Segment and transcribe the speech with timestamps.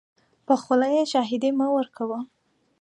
[0.45, 2.19] په خوله یې شاهدي مه ورکوه.